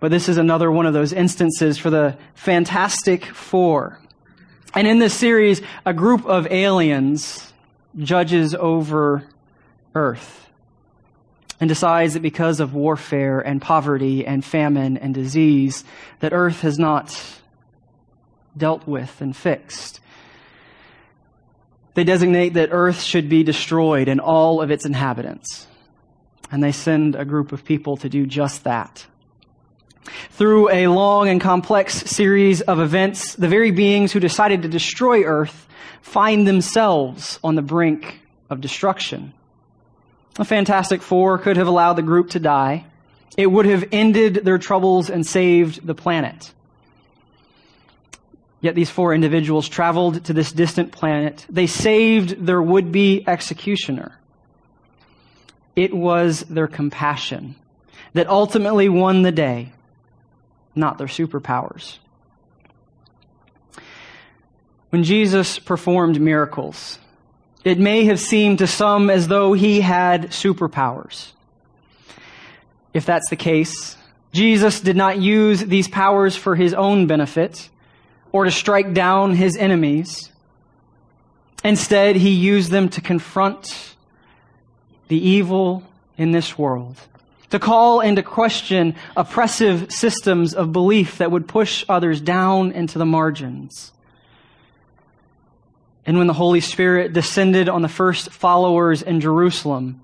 But 0.00 0.10
this 0.10 0.28
is 0.28 0.36
another 0.36 0.70
one 0.70 0.86
of 0.86 0.92
those 0.92 1.12
instances 1.12 1.78
for 1.78 1.90
the 1.90 2.16
Fantastic 2.34 3.24
Four. 3.24 3.98
And 4.74 4.86
in 4.86 4.98
this 4.98 5.14
series, 5.14 5.62
a 5.86 5.94
group 5.94 6.26
of 6.26 6.46
aliens 6.50 7.52
judges 7.96 8.54
over 8.54 9.24
Earth 9.94 10.50
and 11.60 11.68
decides 11.68 12.14
that 12.14 12.20
because 12.20 12.60
of 12.60 12.74
warfare 12.74 13.40
and 13.40 13.60
poverty 13.60 14.24
and 14.26 14.44
famine 14.44 14.96
and 14.96 15.14
disease, 15.14 15.84
that 16.20 16.32
Earth 16.32 16.60
has 16.60 16.78
not 16.78 17.40
dealt 18.56 18.86
with 18.86 19.20
and 19.20 19.36
fixed. 19.36 20.00
They 21.94 22.04
designate 22.04 22.54
that 22.54 22.68
Earth 22.70 23.02
should 23.02 23.28
be 23.28 23.42
destroyed 23.42 24.08
and 24.08 24.20
all 24.20 24.60
of 24.60 24.70
its 24.70 24.86
inhabitants. 24.86 25.66
And 26.50 26.62
they 26.62 26.72
send 26.72 27.16
a 27.16 27.24
group 27.24 27.52
of 27.52 27.64
people 27.64 27.96
to 27.98 28.08
do 28.08 28.24
just 28.24 28.64
that. 28.64 29.06
Through 30.30 30.70
a 30.70 30.86
long 30.86 31.28
and 31.28 31.40
complex 31.40 31.94
series 31.94 32.60
of 32.60 32.80
events, 32.80 33.34
the 33.34 33.48
very 33.48 33.70
beings 33.70 34.12
who 34.12 34.20
decided 34.20 34.62
to 34.62 34.68
destroy 34.68 35.24
Earth 35.24 35.66
find 36.00 36.46
themselves 36.46 37.38
on 37.42 37.54
the 37.54 37.62
brink 37.62 38.20
of 38.48 38.60
destruction. 38.60 39.32
The 40.34 40.44
Fantastic 40.44 41.02
Four 41.02 41.38
could 41.38 41.56
have 41.56 41.66
allowed 41.66 41.94
the 41.94 42.02
group 42.02 42.30
to 42.30 42.40
die. 42.40 42.86
It 43.36 43.48
would 43.48 43.66
have 43.66 43.84
ended 43.92 44.44
their 44.44 44.58
troubles 44.58 45.10
and 45.10 45.26
saved 45.26 45.86
the 45.86 45.94
planet. 45.94 46.52
Yet 48.60 48.74
these 48.74 48.90
four 48.90 49.14
individuals 49.14 49.68
traveled 49.68 50.24
to 50.24 50.32
this 50.32 50.50
distant 50.50 50.92
planet. 50.92 51.46
They 51.48 51.66
saved 51.66 52.44
their 52.44 52.62
would 52.62 52.90
be 52.90 53.24
executioner. 53.26 54.18
It 55.76 55.94
was 55.94 56.40
their 56.42 56.66
compassion 56.66 57.54
that 58.14 58.28
ultimately 58.28 58.88
won 58.88 59.22
the 59.22 59.30
day 59.30 59.72
not 60.78 60.98
their 60.98 61.06
superpowers. 61.06 61.98
When 64.90 65.04
Jesus 65.04 65.58
performed 65.58 66.20
miracles, 66.20 66.98
it 67.64 67.78
may 67.78 68.04
have 68.04 68.18
seemed 68.18 68.58
to 68.58 68.66
some 68.66 69.10
as 69.10 69.28
though 69.28 69.52
he 69.52 69.80
had 69.82 70.28
superpowers. 70.28 71.32
If 72.94 73.04
that's 73.04 73.28
the 73.28 73.36
case, 73.36 73.96
Jesus 74.32 74.80
did 74.80 74.96
not 74.96 75.18
use 75.18 75.60
these 75.60 75.88
powers 75.88 76.36
for 76.36 76.56
his 76.56 76.72
own 76.72 77.06
benefit 77.06 77.68
or 78.32 78.44
to 78.44 78.50
strike 78.50 78.94
down 78.94 79.34
his 79.34 79.56
enemies. 79.56 80.30
Instead, 81.64 82.16
he 82.16 82.30
used 82.30 82.70
them 82.70 82.88
to 82.90 83.00
confront 83.00 83.94
the 85.08 85.18
evil 85.18 85.82
in 86.16 86.30
this 86.32 86.56
world 86.56 86.96
to 87.50 87.58
call 87.58 88.00
into 88.00 88.22
question 88.22 88.94
oppressive 89.16 89.90
systems 89.90 90.54
of 90.54 90.72
belief 90.72 91.18
that 91.18 91.30
would 91.30 91.48
push 91.48 91.84
others 91.88 92.20
down 92.20 92.72
into 92.72 92.98
the 92.98 93.06
margins. 93.06 93.92
And 96.04 96.18
when 96.18 96.26
the 96.26 96.34
Holy 96.34 96.60
Spirit 96.60 97.12
descended 97.12 97.68
on 97.68 97.82
the 97.82 97.88
first 97.88 98.30
followers 98.30 99.02
in 99.02 99.20
Jerusalem, 99.20 100.00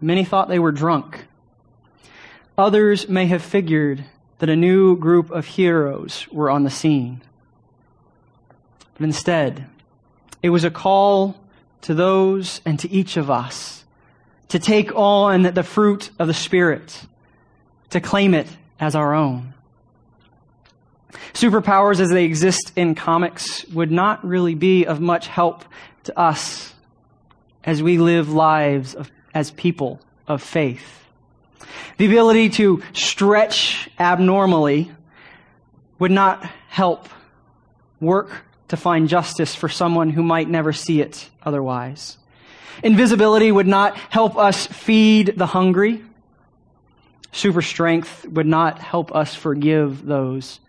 many 0.00 0.24
thought 0.24 0.48
they 0.48 0.58
were 0.58 0.72
drunk. 0.72 1.26
Others 2.56 3.08
may 3.08 3.26
have 3.26 3.42
figured 3.42 4.04
that 4.38 4.48
a 4.48 4.56
new 4.56 4.96
group 4.96 5.30
of 5.30 5.46
heroes 5.46 6.26
were 6.30 6.50
on 6.50 6.64
the 6.64 6.70
scene. 6.70 7.22
But 8.94 9.04
instead, 9.04 9.66
it 10.42 10.50
was 10.50 10.64
a 10.64 10.70
call 10.70 11.40
to 11.82 11.94
those 11.94 12.60
and 12.64 12.78
to 12.80 12.90
each 12.90 13.16
of 13.16 13.30
us 13.30 13.83
to 14.48 14.58
take 14.58 14.94
on 14.94 15.42
the 15.42 15.62
fruit 15.62 16.10
of 16.18 16.28
the 16.28 16.34
Spirit, 16.34 17.04
to 17.90 18.00
claim 18.00 18.34
it 18.34 18.46
as 18.78 18.94
our 18.94 19.14
own. 19.14 19.54
Superpowers 21.32 22.00
as 22.00 22.10
they 22.10 22.24
exist 22.24 22.72
in 22.76 22.94
comics 22.94 23.64
would 23.68 23.90
not 23.90 24.24
really 24.24 24.54
be 24.54 24.84
of 24.84 25.00
much 25.00 25.26
help 25.26 25.64
to 26.04 26.18
us 26.18 26.74
as 27.64 27.82
we 27.82 27.98
live 27.98 28.32
lives 28.32 28.94
of, 28.94 29.10
as 29.32 29.50
people 29.52 30.00
of 30.28 30.42
faith. 30.42 31.04
The 31.96 32.06
ability 32.06 32.50
to 32.50 32.82
stretch 32.92 33.88
abnormally 33.98 34.90
would 35.98 36.10
not 36.10 36.44
help 36.68 37.08
work 38.00 38.44
to 38.68 38.76
find 38.76 39.08
justice 39.08 39.54
for 39.54 39.68
someone 39.68 40.10
who 40.10 40.22
might 40.22 40.48
never 40.48 40.72
see 40.72 41.00
it 41.00 41.30
otherwise. 41.42 42.18
Invisibility 42.82 43.50
would 43.50 43.66
not 43.66 43.96
help 43.96 44.36
us 44.36 44.66
feed 44.66 45.34
the 45.36 45.46
hungry. 45.46 46.02
Super 47.32 47.62
strength 47.62 48.26
would 48.26 48.46
not 48.46 48.78
help 48.78 49.14
us 49.14 49.34
forgive 49.34 50.06
those 50.06 50.60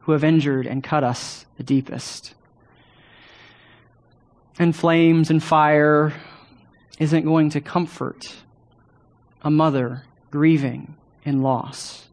who 0.00 0.12
have 0.12 0.24
injured 0.24 0.66
and 0.66 0.82
cut 0.82 1.04
us 1.04 1.46
the 1.56 1.62
deepest. 1.62 2.34
And 4.58 4.74
flames 4.74 5.30
and 5.30 5.42
fire 5.42 6.12
isn't 6.98 7.24
going 7.24 7.50
to 7.50 7.60
comfort 7.60 8.34
a 9.42 9.50
mother 9.50 10.04
grieving 10.30 10.96
in 11.24 11.42
loss. 11.42 12.06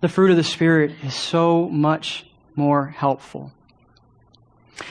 The 0.00 0.08
fruit 0.08 0.30
of 0.30 0.36
the 0.36 0.44
Spirit 0.44 0.92
is 1.02 1.14
so 1.14 1.68
much 1.68 2.26
more 2.54 2.88
helpful. 2.88 3.52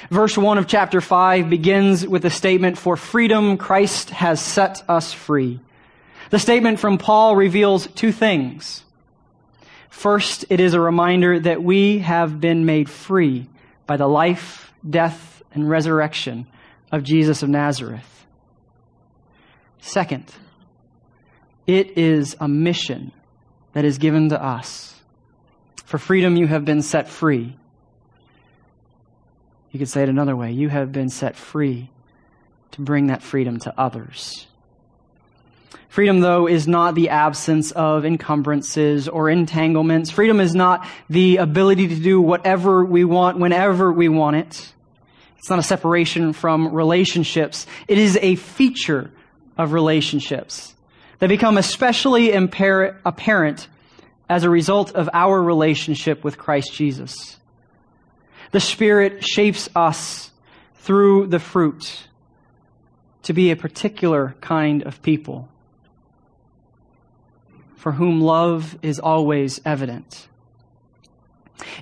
Verse 0.10 0.38
1 0.38 0.58
of 0.58 0.68
chapter 0.68 1.02
5 1.02 1.50
begins 1.50 2.06
with 2.06 2.26
a 2.26 2.30
statement, 2.30 2.78
For 2.78 2.98
freedom 2.98 3.58
Christ 3.58 4.10
has 4.10 4.42
set 4.42 4.84
us 4.90 5.14
free. 5.14 5.60
The 6.30 6.40
statement 6.40 6.80
from 6.80 6.98
Paul 6.98 7.36
reveals 7.36 7.88
two 7.88 8.12
things. 8.12 8.84
First, 9.90 10.46
it 10.50 10.60
is 10.60 10.74
a 10.74 10.80
reminder 10.80 11.40
that 11.40 11.64
we 11.64 12.00
have 12.00 12.42
been 12.42 12.66
made 12.66 12.90
free 12.90 13.48
by 13.86 13.98
the 13.98 14.08
life, 14.08 14.74
death, 14.88 15.44
and 15.54 15.70
resurrection 15.70 16.48
of 16.92 17.04
Jesus 17.04 17.44
of 17.44 17.50
Nazareth. 17.50 18.26
Second, 19.80 20.32
it 21.68 21.98
is 21.98 22.36
a 22.40 22.48
mission 22.48 23.12
that 23.74 23.86
is 23.86 23.98
given 23.98 24.30
to 24.30 24.44
us. 24.44 24.96
For 25.86 25.98
freedom, 25.98 26.36
you 26.36 26.48
have 26.48 26.66
been 26.66 26.82
set 26.82 27.08
free. 27.08 27.56
You 29.74 29.80
could 29.80 29.90
say 29.90 30.04
it 30.04 30.10
another 30.10 30.36
way. 30.36 30.52
You 30.52 30.70
have 30.70 30.92
been 30.92 31.10
set 31.10 31.36
free 31.36 31.90
to 32.72 32.82
bring 32.82 33.08
that 33.08 33.24
freedom 33.24 33.60
to 33.62 33.74
others. 33.78 34.46
Freedom, 35.90 36.22
though, 36.22 36.48
is 36.48 36.68
not 36.68 36.94
the 36.94 37.10
absence 37.10 37.72
of 37.72 38.06
encumbrances 38.06 39.08
or 39.08 39.30
entanglements. 39.30 40.12
Freedom 40.12 40.40
is 40.40 40.54
not 40.54 40.88
the 41.10 41.38
ability 41.38 41.88
to 41.88 41.96
do 41.96 42.22
whatever 42.22 42.86
we 42.86 43.04
want 43.04 43.40
whenever 43.40 43.92
we 43.92 44.10
want 44.10 44.36
it. 44.36 44.74
It's 45.40 45.50
not 45.50 45.60
a 45.60 45.64
separation 45.64 46.34
from 46.34 46.74
relationships. 46.74 47.66
It 47.88 47.98
is 47.98 48.18
a 48.22 48.36
feature 48.36 49.12
of 49.58 49.74
relationships 49.74 50.76
that 51.18 51.30
become 51.30 51.58
especially 51.58 52.32
apparent 52.32 53.68
as 54.30 54.44
a 54.44 54.50
result 54.50 54.94
of 54.94 55.10
our 55.14 55.42
relationship 55.42 56.24
with 56.24 56.38
Christ 56.38 56.74
Jesus. 56.74 57.38
The 58.54 58.60
Spirit 58.60 59.24
shapes 59.26 59.68
us 59.76 60.30
through 60.76 61.28
the 61.28 61.40
fruit 61.40 62.08
to 63.24 63.34
be 63.34 63.50
a 63.50 63.56
particular 63.56 64.36
kind 64.42 64.84
of 64.84 65.02
people 65.02 65.50
for 67.76 67.94
whom 67.94 68.22
love 68.22 68.78
is 68.84 69.00
always 69.00 69.60
evident. 69.66 70.28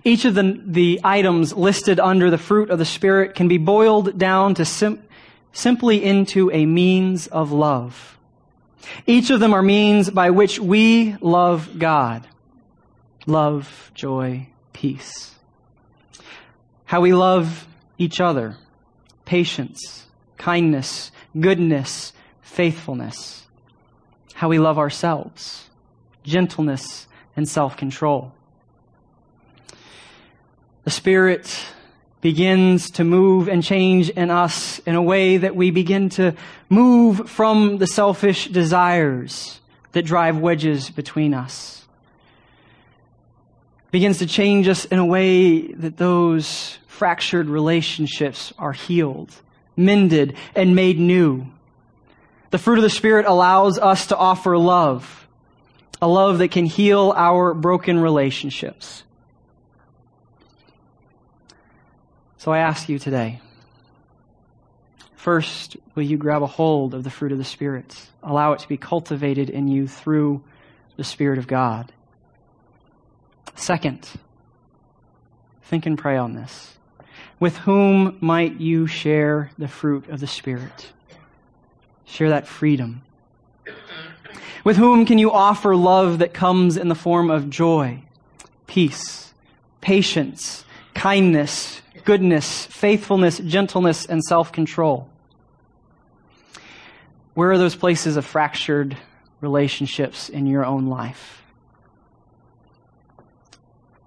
Each 0.06 0.24
of 0.24 0.34
the, 0.34 0.62
the 0.66 1.02
items 1.04 1.52
listed 1.52 2.00
under 2.00 2.32
the 2.32 2.38
fruit 2.38 2.70
of 2.70 2.80
the 2.80 2.86
Spirit 2.86 3.36
can 3.36 3.50
be 3.50 3.58
boiled 3.58 4.18
down 4.18 4.56
to 4.56 4.64
sim- 4.64 5.04
simply 5.52 6.02
into 6.02 6.50
a 6.52 6.66
means 6.66 7.28
of 7.28 7.52
love. 7.52 8.18
Each 9.06 9.30
of 9.30 9.42
them 9.42 9.54
are 9.54 9.62
means 9.62 10.10
by 10.10 10.30
which 10.30 10.58
we 10.58 11.18
love 11.20 11.78
God. 11.78 12.26
Love, 13.28 13.92
joy, 13.94 14.48
peace. 14.72 15.36
How 16.92 17.00
we 17.00 17.14
love 17.14 17.70
each 17.98 18.20
other. 18.20 18.58
Patience, 19.24 20.08
kindness, 20.38 21.14
goodness, 21.40 22.12
faithfulness. 22.42 23.48
How 24.34 24.50
we 24.50 24.60
love 24.60 24.78
ourselves. 24.78 25.70
Gentleness 26.24 27.08
and 27.38 27.48
self-control. 27.48 28.34
The 30.84 30.90
Spirit 30.90 31.64
begins 32.20 32.92
to 32.92 33.06
move 33.06 33.48
and 33.48 33.64
change 33.64 34.10
in 34.10 34.30
us 34.30 34.80
in 34.80 34.96
a 34.96 35.02
way 35.02 35.38
that 35.38 35.56
we 35.56 35.72
begin 35.72 36.10
to 36.10 36.36
move 36.68 37.30
from 37.30 37.78
the 37.78 37.88
selfish 37.88 38.50
desires 38.50 39.62
that 39.94 40.02
drive 40.02 40.40
wedges 40.40 40.90
between 40.90 41.34
us. 41.34 41.88
Begins 43.92 44.20
to 44.20 44.26
change 44.26 44.68
us 44.68 44.84
in 44.84 45.00
a 45.00 45.06
way 45.06 45.72
that 45.74 45.96
those 45.96 46.78
fractured 47.02 47.50
relationships 47.50 48.54
are 48.60 48.74
healed, 48.74 49.34
mended, 49.76 50.36
and 50.54 50.76
made 50.76 51.00
new. 51.00 51.48
The 52.52 52.60
fruit 52.60 52.78
of 52.78 52.84
the 52.84 52.92
Spirit 52.92 53.26
allows 53.26 53.80
us 53.80 54.06
to 54.08 54.16
offer 54.16 54.56
love, 54.56 55.28
a 56.00 56.08
love 56.08 56.38
that 56.38 56.52
can 56.52 56.68
heal 56.68 57.12
our 57.18 57.56
broken 57.56 58.00
relationships. 58.00 59.02
So 62.38 62.52
I 62.52 62.60
ask 62.60 62.88
you 62.88 63.00
today 63.00 63.40
first, 65.16 65.78
will 65.96 66.04
you 66.04 66.18
grab 66.18 66.44
a 66.44 66.48
hold 66.48 66.94
of 66.94 67.04
the 67.04 67.10
fruit 67.10 67.32
of 67.32 67.40
the 67.40 67.44
Spirit? 67.44 68.00
Allow 68.22 68.54
it 68.54 68.60
to 68.60 68.68
be 68.68 68.78
cultivated 68.78 69.50
in 69.50 69.68
you 69.68 69.88
through 69.88 70.44
the 70.98 71.04
Spirit 71.04 71.40
of 71.40 71.48
God. 71.48 71.92
Second, 73.56 74.08
think 75.64 75.88
and 75.88 75.98
pray 75.98 76.16
on 76.16 76.36
this. 76.36 76.78
With 77.42 77.58
whom 77.58 78.20
might 78.22 78.62
you 78.62 78.86
share 78.86 79.50
the 79.58 79.68
fruit 79.68 80.08
of 80.10 80.20
the 80.20 80.28
Spirit? 80.28 80.94
Share 82.06 82.30
that 82.30 82.46
freedom. 82.46 83.02
With 84.64 84.78
whom 84.78 85.08
can 85.08 85.18
you 85.18 85.32
offer 85.32 85.76
love 85.76 86.20
that 86.20 86.36
comes 86.36 86.78
in 86.78 86.88
the 86.88 86.94
form 86.94 87.32
of 87.32 87.50
joy, 87.50 88.04
peace, 88.68 89.34
patience, 89.82 90.66
kindness, 90.94 91.82
goodness, 92.06 92.68
faithfulness, 92.68 93.40
gentleness, 93.40 94.06
and 94.06 94.24
self 94.24 94.52
control? 94.52 95.10
Where 97.34 97.50
are 97.50 97.58
those 97.58 97.76
places 97.76 98.18
of 98.18 98.26
fractured 98.26 98.96
relationships 99.40 100.30
in 100.30 100.46
your 100.46 100.64
own 100.64 100.86
life? 100.86 101.42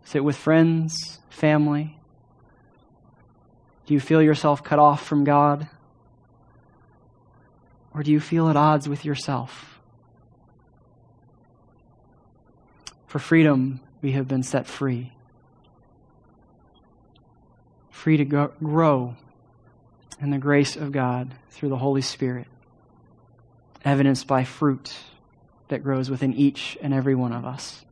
Is 0.07 0.14
it 0.14 0.23
with 0.23 0.37
friends, 0.37 1.18
family? 1.31 1.99
Do 3.87 3.94
you 3.94 4.01
feel 4.01 4.23
yourself 4.23 4.62
cut 4.64 4.79
off 4.79 5.05
from 5.07 5.25
God? 5.25 5.68
Or 7.92 8.03
do 8.03 8.11
you 8.11 8.20
feel 8.20 8.49
at 8.49 8.57
odds 8.57 8.88
with 8.88 9.05
yourself? 9.05 9.81
For 13.07 13.18
freedom, 13.18 13.81
we 14.03 14.12
have 14.12 14.27
been 14.27 14.42
set 14.42 14.66
free 14.66 15.12
free 18.05 18.18
to 18.18 18.25
go, 18.27 18.53
grow 18.62 19.16
in 20.20 20.29
the 20.29 20.37
grace 20.37 20.77
of 20.77 20.92
God 20.92 21.33
through 21.49 21.70
the 21.70 21.79
Holy 21.79 22.03
Spirit, 22.03 22.47
evidenced 23.83 24.27
by 24.27 24.44
fruit 24.44 24.94
that 25.68 25.83
grows 25.83 26.11
within 26.11 26.35
each 26.35 26.77
and 26.83 26.92
every 26.92 27.14
one 27.14 27.33
of 27.33 27.47
us. 27.47 27.83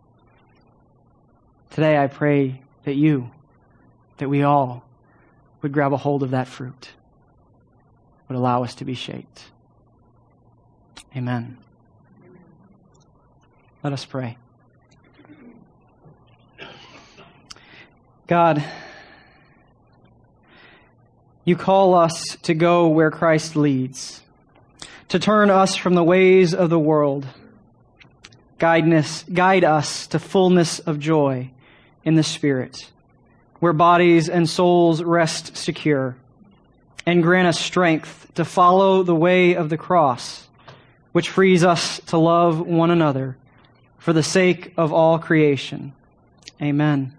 Today, 1.71 1.97
I 1.97 2.09
pray 2.09 2.61
that 2.85 2.95
you, 2.95 3.31
that 4.19 4.29
we 4.29 4.43
all, 4.43 4.85
would 5.63 5.73
grab 5.73 5.93
a 5.93 5.97
hold 5.97 6.23
of 6.23 6.33
that 6.33 6.49
fruit, 6.49 6.91
would 8.29 8.37
allow 8.37 8.65
us 8.65 8.75
to 8.77 8.85
be 8.85 8.95
shaped. 8.95 9.45
Amen. 11.17 11.57
Let 13.83 13.93
us 13.93 14.05
pray. 14.05 14.37
God, 18.29 18.65
you 21.45 21.57
call 21.57 21.95
us 21.95 22.37
to 22.43 22.55
go 22.55 22.89
where 22.89 23.11
Christ 23.11 23.57
leads, 23.57 24.23
to 25.09 25.19
turn 25.19 25.51
us 25.51 25.77
from 25.77 25.95
the 25.95 26.05
ways 26.05 26.55
of 26.55 26.71
the 26.71 26.79
world. 26.79 27.27
Guide 28.59 28.91
us, 28.93 29.25
guide 29.25 29.65
us 29.65 30.07
to 30.07 30.21
fullness 30.21 30.79
of 30.79 31.01
joy 31.01 31.51
in 32.05 32.15
the 32.15 32.23
Spirit, 32.23 32.92
where 33.63 33.73
bodies 33.73 34.29
and 34.29 34.51
souls 34.51 35.05
rest 35.05 35.57
secure, 35.57 36.17
and 37.07 37.23
grant 37.23 37.47
us 37.47 37.61
strength 37.61 38.29
to 38.35 38.45
follow 38.45 39.05
the 39.05 39.15
way 39.15 39.55
of 39.55 39.69
the 39.69 39.77
cross, 39.77 40.49
which 41.13 41.29
frees 41.29 41.63
us 41.63 42.01
to 42.01 42.19
love 42.19 42.59
one 42.59 42.91
another 42.91 43.37
for 43.99 44.13
the 44.13 44.23
sake 44.23 44.75
of 44.77 44.93
all 44.93 45.17
creation. 45.17 45.93
Amen. 46.61 47.13